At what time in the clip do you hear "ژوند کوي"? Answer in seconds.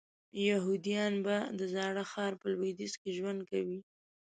3.17-3.79